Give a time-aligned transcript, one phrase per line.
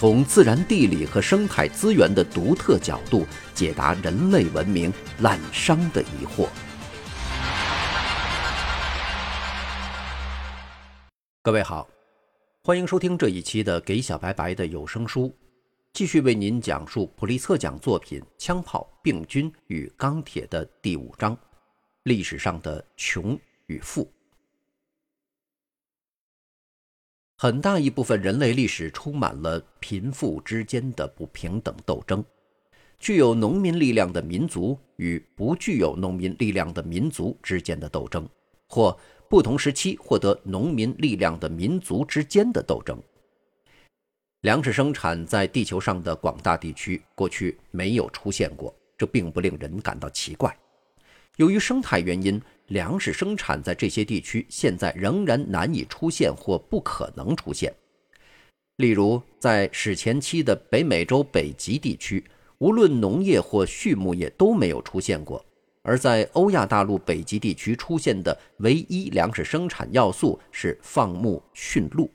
[0.00, 6.48] 从自然地理和生态资源的独特角度解答人类文明滥觞的疑惑。
[11.42, 11.86] 各位好，
[12.64, 15.26] 欢迎收听这一期的《给小白白的有声书》，
[15.92, 21.36] 继续为您讲述普利策奖作品《枪炮、病菌与钢铁》的第五章：
[22.04, 24.10] 历史上的穷与富。
[27.42, 32.22] 很大一部分人类历史充满了贫富之间的不平等斗争，
[32.98, 38.28] 具有农民力量的民族与不具有农民力量的民族之间的斗争，
[38.68, 38.94] 或
[39.26, 43.02] 不同时期获得农民力量的民族之间的斗争。
[44.42, 50.54] 粮食生产在地球上的广大地区过去没有出现过，这并不令人感到奇怪。
[51.36, 52.38] 由于生态原因。
[52.70, 57.72] 粮食生产在这些地区现在仍然难以出现或不可能出现。
[58.76, 62.24] 例如，在史前期的北美洲北极地区，
[62.58, 65.44] 无论农业或畜牧业都没有出现过；
[65.82, 72.08] 而在欧亚大陆北极地区出现的唯一粮食生产要素是放牧驯鹿。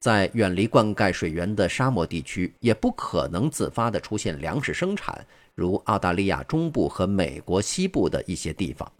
[0.00, 5.24] 在远离灌溉水源的沙漠地区，也不可能自发地出现粮食生产，
[5.54, 8.90] 如澳大利亚中部和美国西部的一些地方。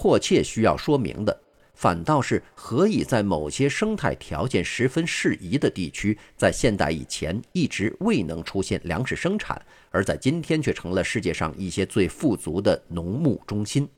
[0.00, 1.40] 迫切需要说明的，
[1.74, 13.88] 反倒是何以在某些生态条件十分适宜的地区，在现代以前一直未能出现粮食生产，而在今天却成了世界上一些最富足的农牧中心。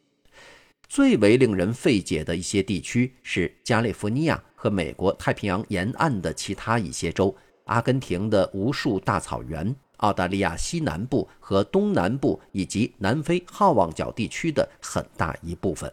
[0.89, 7.37] 最为令人费解的一些地区是加利福尼亚和美国太平洋沿岸的其他一些州，
[7.67, 9.77] 阿根廷的无数大草原。
[9.99, 15.93] 澳大利亚西南部和东南部以及南非好望角地区的很大一部分，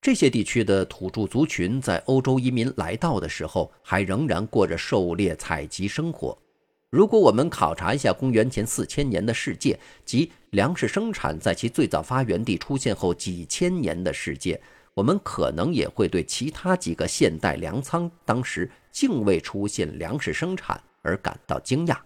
[0.00, 6.36] 这些地区的土著族群在欧洲移民来到的时候，还仍然过着狩猎采集生活。
[6.90, 14.60] 如果我们考察一下公元前四千年的世界及粮食生产在其最早发源地出现后几千年的世界，
[14.94, 20.82] 我们可能也会对其他几个现代粮仓当时竟未出现粮食生产。
[21.02, 21.96] 而感到惊讶。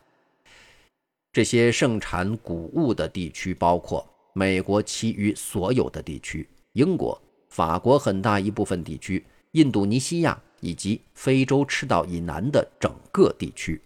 [1.32, 7.20] 这些盛产谷物的地区包括美国其余所有的地区、英国、
[7.54, 13.80] 法国很大一部分地区、印度尼西亚以及非洲赤道以南的整个地区。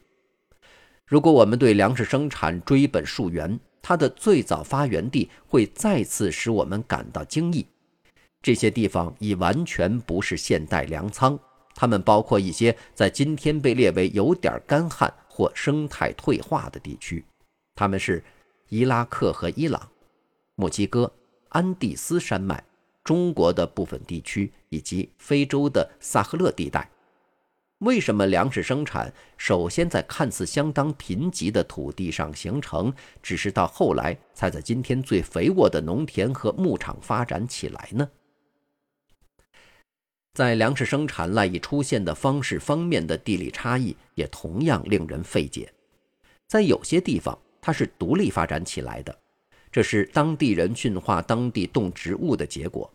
[1.05, 7.67] 如果我们对粮食生产追本溯源，它的最早发源地会再次使我们感到惊异。
[8.41, 11.39] 这些地方已完全不是现代粮仓。
[11.75, 17.23] 它们包括一些在今天被列为有点干旱或生态退化的地区，
[17.75, 18.25] 它们是
[18.71, 19.91] 伊拉克和伊朗、
[20.55, 21.13] 墨西哥、
[21.51, 22.65] 安第斯山脉、
[23.09, 26.91] 中国的部分地区以及非洲的萨赫勒地带。
[27.79, 32.93] 为什么粮食生产首先在看似相当贫瘠的土地上形成，
[33.23, 38.11] 只是到后来才在今天最肥沃的农田和牧场发展起来呢？
[40.35, 45.73] 在粮食生产赖以出现的方式方面的地理差异也同样令人费解。
[46.47, 49.19] 在有些地方，它是独立发展起来的，
[49.73, 52.91] 这是当地人驯化当地动植物的结果；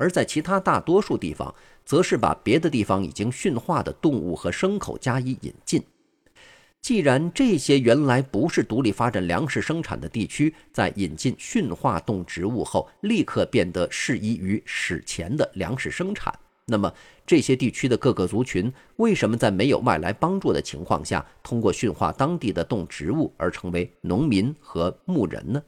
[0.00, 5.82] 而在其他大多数地方，则是把别的地方已经驯化的动物和牲口加以引进。
[6.80, 16.32] 既然这些原来不是独立发展粮食生产的地区，在引进驯化动植物后，立刻变得适宜于史前的粮食生产。
[16.64, 16.90] 那么，
[17.26, 25.62] 这些地区的各个族群为什么在没有外来帮助的情况下，通过驯化当地的动植物而成为农民和牧人呢？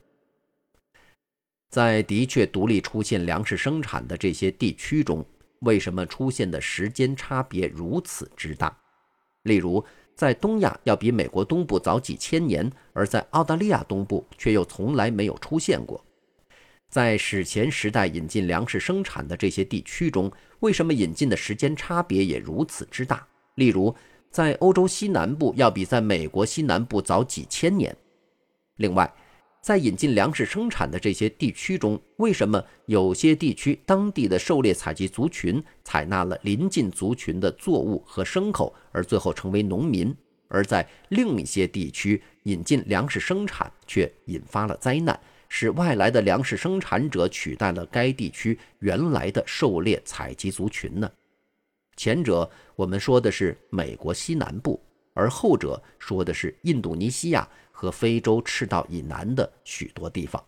[1.73, 5.25] 在的确独立出现粮食生产的这些地区中，
[5.61, 8.77] 为什么出现的时间差别如此之大？
[9.45, 9.83] 例如，
[10.15, 16.05] 在东亚要比美国东部早几千年，而在澳大利亚东部却又从来没有出现过。
[16.91, 20.31] 在史前时代引进粮食生产的这些地区中，
[20.61, 23.27] 为什么引进的时间差别也如此之大？
[23.55, 23.97] 例如，
[24.31, 27.97] 在欧洲西南部要比在美国西南部早几千年。
[28.77, 29.11] 另外，
[29.63, 40.13] 在引进粮食生产的这些地区中，为什么有些地区当地的狩猎采集族群采纳了邻近族群的作物和牲口，而最后成为农民？
[40.49, 45.19] 而在另一些地区引进粮食生产却引发了灾难，
[45.49, 51.09] 使外来的粮食生产者取代了该地区原来的狩猎采集族群呢？
[51.97, 54.83] 前者我们说的是美国西南部，
[55.15, 60.43] 而后者说的是印度尼西亚和非洲赤道以南的许多地方。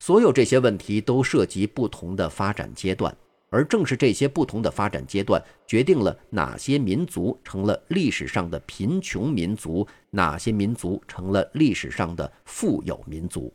[0.00, 3.16] 所有这些问题都涉及不同的发展阶段。
[3.54, 13.52] 而正是这些不同的发展阶段，决定了哪些民族成了历史上的贫穷民族，哪些民族成了历史上的富有民族。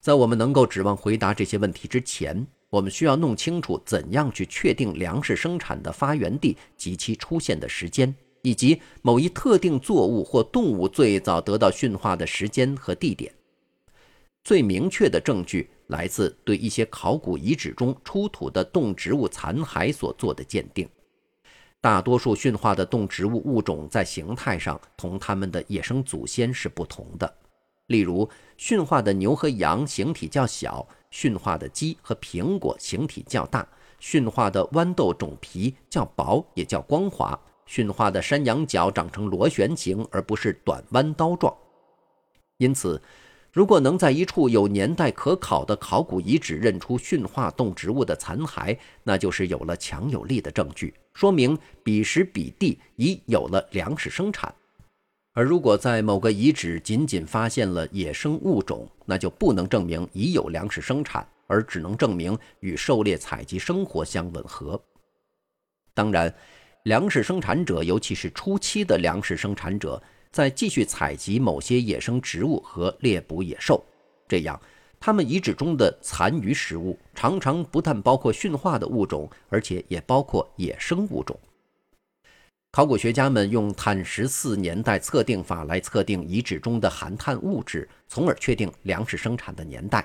[0.00, 8.12] 在我们能够指望回答这些问题之前，我们需要弄清楚怎样去确定粮食生产的发源地及其出现的时间，
[8.42, 13.32] 以及某一特定作物或动物最早得到驯化的时间和地点。
[14.42, 15.70] 最明确的证据。
[15.88, 20.88] 来自对一些考古遗址中出土的动植物残骸所做的鉴定，
[21.78, 27.32] 大多数驯化的动植物物种在形态上同它们的野生祖先是不同的。
[27.88, 28.26] 例如，
[28.56, 33.64] 驯化的牛和羊形体较小，驯化的鸡和苹果形体较大，
[34.00, 41.54] 驯化的豌豆种皮较薄也较光滑，驯化的山羊角长成螺旋形而不是短弯刀状。
[42.56, 43.00] 因此。
[43.52, 54.52] 如果能在一处有年代可考的考古遗址认出驯化动植物的残骸，那就是有了强有力的证据，说明彼时彼地已有了粮食生产。
[55.34, 64.80] 而如果在某个遗址仅仅发现了野生物种，那就不能证明已有粮食生产，而只能证明与狩猎采集生活相吻合。
[65.92, 66.32] 当然，
[66.84, 70.00] 粮食生产者，尤其是初期的粮食生产者。
[70.30, 73.84] 在继续采集某些野生植物和猎捕野兽，
[74.26, 74.60] 这样，
[74.98, 81.38] 他们遗址中的残余食物常常不但包括驯化的物种，而且也包括野生物种。
[82.74, 90.04] 考古学家们用碳十四年代测定法来测定遗址中的含碳物质，从而确定粮食生产的年代。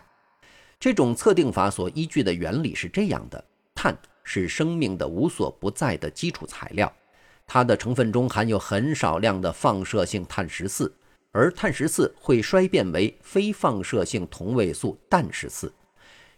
[0.80, 3.44] 这种测定法所依据的原理是这样的：
[3.74, 6.94] 碳是生命的无所不在的基础材料。
[7.48, 10.94] 它的成分中含有很少量的放射性碳十四，
[11.32, 15.74] 而碳十四会衰变为非放射性同位素氮十四。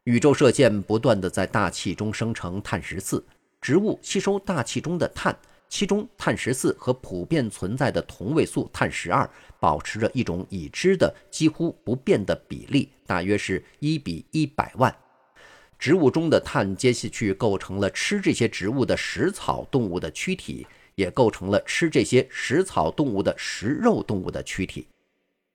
[0.06, 3.22] 宇宙射线不断地在大气中生成碳十四，
[3.60, 5.38] 植物吸收大气中的碳，
[5.72, 9.28] 其中碳十四和普遍存在的同位素碳十二
[9.60, 14.96] 保持着一种已知的几乎不变的比例，大约是一比一百万。
[15.80, 20.68] 植物中的碳接下去构成了吃这些植物的食草动物的躯体。
[20.96, 24.86] 也构成了吃这些食草动物的食肉动物的躯体。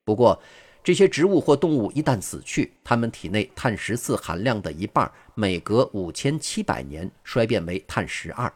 [0.03, 0.43] 不过，
[0.83, 8.53] 这些植物或动物一旦死去，它们体内碳十四含量的一半每隔五千七百年衰变为碳十二，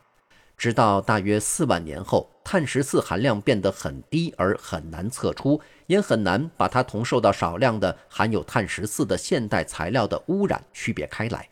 [0.61, 11.49] 直到大约四万年后，碳十四含量变得很低而很难测出，也很难把它同受到少量的含有碳十四的现代材料的污染区别开来。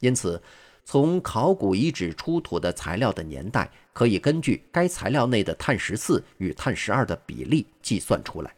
[0.00, 0.42] 因此。
[0.82, 8.52] 从考古遗址出土的材料的年代，可以根据该材料内的碳十四与碳十二的比例计算出来。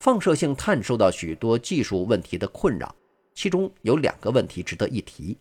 [0.00, 2.94] 放射性碳受到许多技术问题的困扰，
[3.34, 5.38] 其中有两个问题值得一提。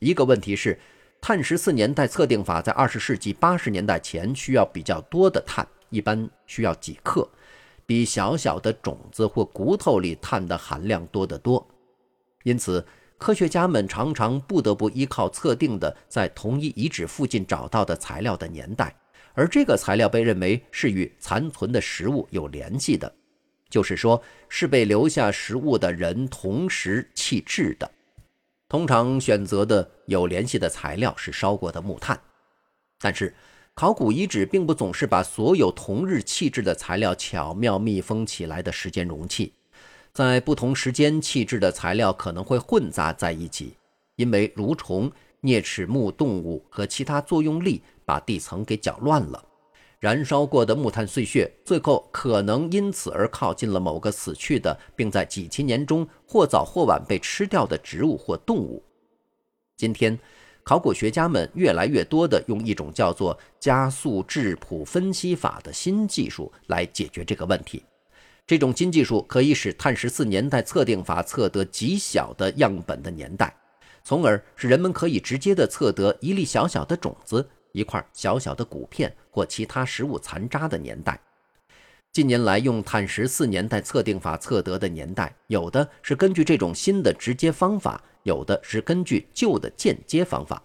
[0.00, 0.76] 一个问题是，
[1.20, 7.28] 碳十四年代测定法在二十世纪八十年代前需要比较多的碳，一般需要几克，
[7.86, 11.66] 比小小的种子或骨头里碳的含量多得多，
[12.44, 12.84] 因此。
[13.18, 18.96] 科学家们常常不得不依靠测定的在同一遗址附近找到的材料的年代，
[19.34, 23.14] 而这个材料被认为是与残存的食物有联系的，
[23.68, 27.90] 就是说，是被留下食物的人同时弃置的。
[28.70, 32.20] 通常选择的有联系的材料是烧过的木炭，
[33.00, 33.34] 但是
[33.74, 39.52] 考古遗址并不总是把所有同日弃置的材料巧妙密封起来的时间容器。
[40.12, 43.76] 在不同时间弃置的材料可能会混杂在一起，
[44.14, 45.10] 因为蠕虫、
[45.42, 49.44] 啮齿目动物和其他作用力把地层给搅乱了。
[50.00, 58.82] 燃烧过的木炭碎屑最后可能因此而靠近了某个死去的，并在几千年中或早或晚被吃掉的植物或动物。
[59.76, 60.18] 今天，
[60.64, 67.84] 考古学家们越来越多地用一种叫做加速质谱分析法的新技术来解决这个问题。
[68.46, 73.54] 这种新技术可以使碳十四年代测定法测得极小的样本的年代，
[74.02, 81.20] 从而使人们可以直接的测得一粒小小的种子、一块小小的骨片或其他食物残渣的年代。
[82.12, 90.60] 近年来，用碳十四年代测定法测得的年代，有的是根据这种新的直接方法，有的是根据旧的间接方法。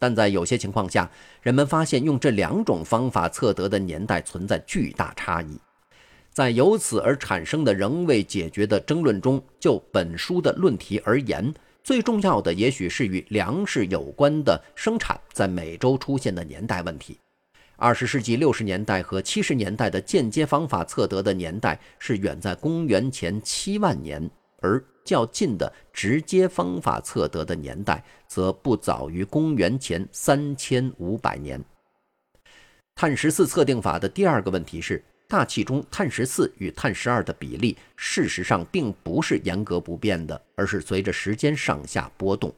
[0.00, 1.08] 但在有些情况下，
[1.42, 5.60] 人们发现用这两种方法测得的年代存在巨大差异。
[6.32, 11.52] 在由此而产生的仍未解决的争论中，就本书的论题而言，
[11.90, 17.18] 最重要的也许是与粮食有关的生产在美洲出现的年代问题。
[17.74, 24.30] 二十世纪六十年代和七十年代的间接方法测得的年代是远在公元前七万年，
[24.60, 31.60] 而较近的直接方法测得的年代则不早于公元前三千五百年。
[32.94, 35.02] 碳十四测定法的第二个问题是。
[35.30, 42.52] 大气中碳十四与碳十二的比例，事实上并不是严格不变的，而是随着时间上下波动。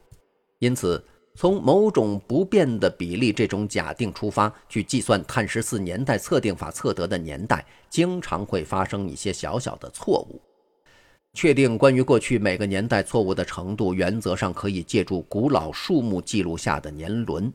[0.57, 1.01] 因此，
[1.35, 10.41] 从某种不变的比例这种假定出发，去计算碳十四年代测定法测得的年代，经常会发生一些小小的错误。
[11.35, 17.53] 确定关于过去每个年代错误的程度，原则上可以借助古老树木记录下的年轮。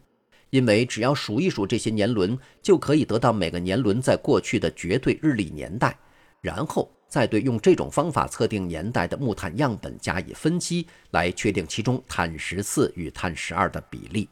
[0.50, 5.96] 因为只要数一数这些年轮，就可以得到每个年轮在过去的绝对日历年代，
[6.40, 14.28] 然后再对用这种方法测定年代的木炭样本加以分析，来确定其中碳十四与碳十二的比例。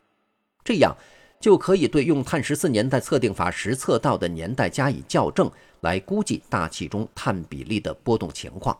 [0.64, 0.96] 这样
[1.40, 5.50] 就可以对用碳十四年代测定法实测到的年代加以校正，
[5.82, 8.76] 来估计大气中碳比例的波动情况。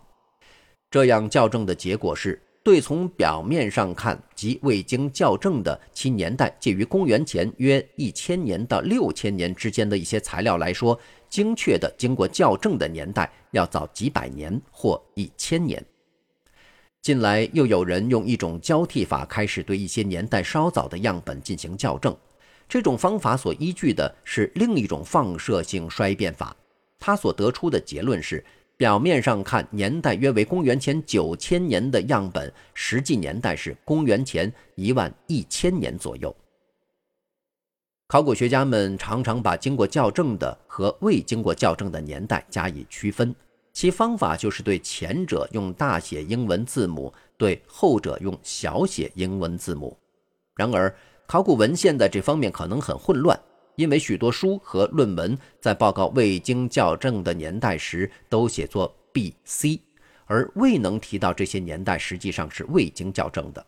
[0.90, 2.40] 这样校正的结果是。
[2.66, 10.98] 对从表面上看即未经校正的其年代介于公元前约一千年到六千年之间的一些材料来说，
[11.30, 15.80] 精确的经过校正的年代要早几百年或一千年。
[17.00, 22.16] 近来又有人用一种交替法开始对一些年代稍早的样本进行校正，
[22.68, 26.56] 这种方法所依据的是另一种放射性衰变法，
[26.98, 28.44] 它所得出的结论是。
[28.78, 36.34] 表面上看，年代约为公元前九千年的样本，实际年代是公元前一万一千年左右。
[38.06, 43.34] 考古学家们常常把经过校正的和未经过校正的年代加以区分，
[43.72, 49.96] 其方法就是对前者用大写英文字母，对后者用小写英文字母。
[50.54, 50.94] 然而，
[51.26, 53.40] 考古文献在这方面可能很混乱。
[53.76, 59.80] 因为许多书和论文在报告未经校正的年代时都写作 B.C.，
[60.24, 63.64] 而未能提到这些年代实际上是未经校正的。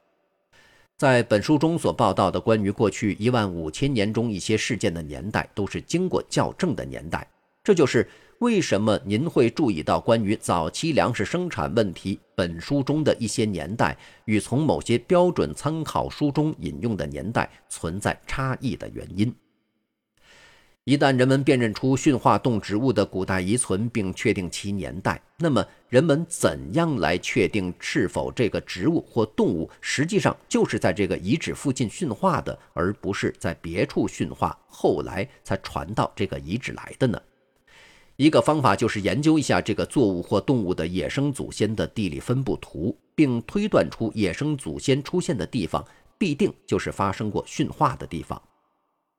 [0.97, 7.25] 在本书中所报道的关于过去一万五千年中一些事件的年代都是经过校正的年代，
[7.63, 8.09] 这就是
[8.41, 19.33] 为什么您会注意到关于早期粮食生产问题本书中的一些年代与从某些标准参考书中引用的年代存在差异的原因。
[20.89, 37.21] 一旦人们辨认出驯化动植物的古代遗存，并确定其年代，那么人们怎样来确定是否这个植物或动物实际上就是在这个遗址附近驯化的，而不是在别处驯化，后来才传到这个遗址来的呢？
[38.17, 45.85] 一个方法就是研究一下这个作物或动物的野生祖先的地理分布图，并推断出野生祖先出现的地方
[46.17, 48.41] 必定就是发生过驯化的地方，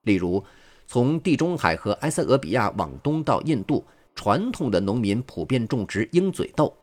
[0.02, 0.44] 例如。
[0.92, 6.76] 从地中海和埃塞俄比亚往东到印度，传统的农民普遍种植鹰嘴豆。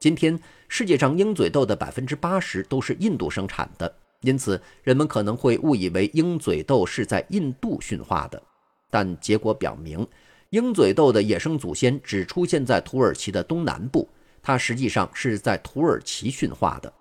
[0.00, 8.42] 今天，世界上鹰嘴豆的百分之八十都是印度生产的，因此人们可能会误以为鹰嘴豆是在印度驯化的。
[8.90, 10.04] 但结果表明，
[10.50, 14.08] 鹰嘴豆的野生祖先只出现在土耳其的东南部，
[14.42, 16.92] 它实际上是在土耳其驯化的。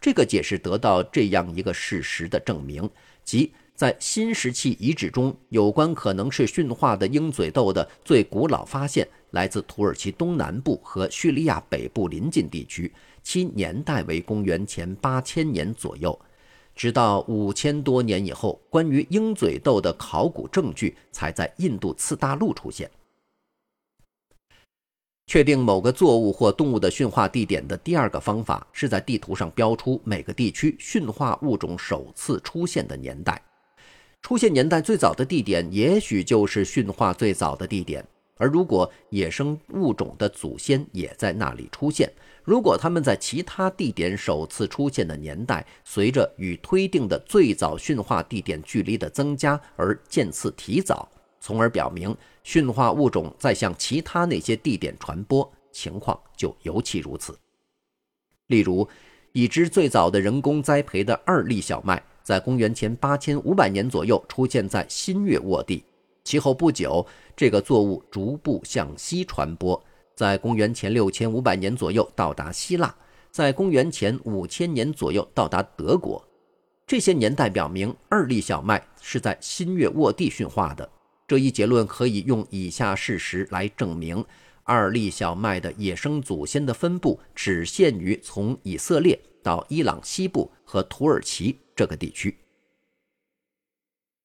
[0.00, 2.88] 这个解释得到这样一个事实的证明，
[3.24, 3.52] 即。
[3.78, 12.92] 在新石器遗址中，有关可能是驯化的鹰嘴豆的最古老发现来自土耳其东南部和叙利亚北部邻近地区，
[13.22, 16.18] 其年代为公元前八千年左右。
[16.74, 22.90] 直到五千多年以后，关于鹰嘴豆的考古证据才在印度次大陆出现。
[25.28, 33.40] 确定某个作物或动物的驯化地点的第二个方法，是在地图上标出每个地区驯化物种首次出现的年代。
[34.22, 38.04] 出现年代最早的地点，也许就是驯化最早的地点。
[38.36, 42.08] 而如果野生物种的祖先也在那里出现，
[42.44, 51.08] 如果它们在其他地点首次出现的年代，随着与推定的最早驯化地点距离的增加而渐次提早，
[51.40, 57.36] 从而表明驯化物种在向其他那些地点传播，情况就尤其如此。
[58.46, 58.88] 例如，
[59.32, 62.00] 已知最早的人工栽培的二粒小麦。
[62.28, 65.82] 在公元前八千五百年左右出现在新月沃地，
[66.24, 69.82] 其后不久，这个作物逐步向西传播，
[70.14, 72.94] 在公元前六千五百年左右到达希腊，
[73.30, 76.22] 在公元前五千年左右到达德国。
[76.86, 80.86] 这些年代表明二粒小麦是在新月沃地驯化的。
[81.26, 84.22] 这一结论可以用以下事实来证明：
[84.64, 92.36] 二粒小麦的野生祖先的分布只限于从以色列到伊朗西部和土耳其这个地区。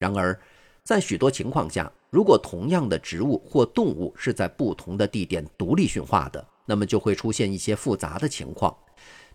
[0.00, 0.36] 然而，
[0.82, 8.76] 在许多情况下，如果同样的植物或动物是在不同的地点独立驯化的，那么就会出现一些复杂的情况。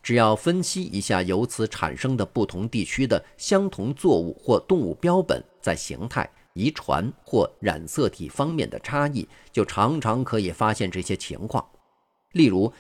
[0.03, 11.65] 只要分析一下由此产生的不同地区的相同作物或动物标本在形态、遗传或染色体方面的差异，就常常可以发现这些情况。
[12.33, 12.71] 例如，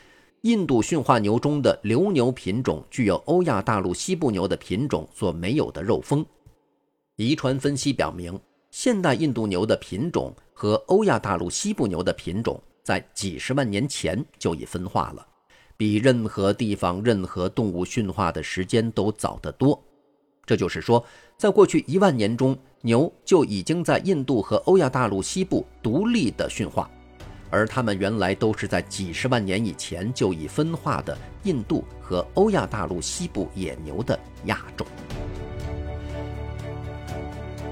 [0.43, 6.25] 印度驯化牛中的流牛品种具有欧亚大陆西部牛的品种所没有的肉峰。
[7.17, 8.39] 遗传分析表明，
[8.71, 15.27] 现代印度牛的品种和欧亚大陆西部牛的品种在几十万年前就已分化了。
[15.75, 19.81] 比任何地方、任何动物驯化的时间都早得多。
[20.45, 21.05] 这就是说，
[21.37, 26.89] 在过去一万年中，牛就已经在印度和欧亚大陆西部独立的驯化，
[27.49, 34.85] 而它们原来都是在几十万年以前就已分化的印度和欧亚大陆西部野牛的亚种。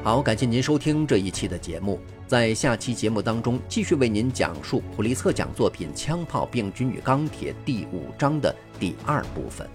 [0.04, 2.00] 好，感谢您收听这一期的节目。
[2.28, 9.68] 在下期节目当中，继续为您讲述普利策奖作品《枪炮、病菌与钢铁》第五章的第二部分。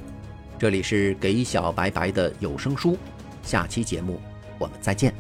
[0.59, 2.97] 这里是给小白白的有声书，
[3.43, 4.21] 下期节目
[4.59, 5.13] 我们再见。